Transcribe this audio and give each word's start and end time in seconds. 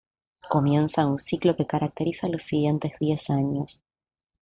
Comienza 0.49 1.05
un 1.05 1.19
ciclo 1.19 1.53
que 1.53 1.67
caracteriza 1.67 2.27
los 2.27 2.41
siguientes 2.41 2.97
diez 2.97 3.29
años. 3.29 3.79